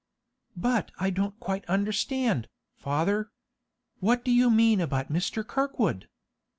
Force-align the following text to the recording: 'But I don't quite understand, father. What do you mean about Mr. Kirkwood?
'But 0.57 0.89
I 0.97 1.11
don't 1.11 1.39
quite 1.39 1.63
understand, 1.67 2.47
father. 2.75 3.29
What 3.99 4.25
do 4.25 4.31
you 4.31 4.49
mean 4.49 4.81
about 4.81 5.13
Mr. 5.13 5.45
Kirkwood? 5.45 6.07